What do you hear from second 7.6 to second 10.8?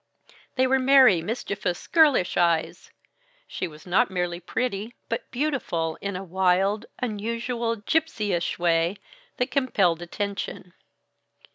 gypsyish way that compelled attention.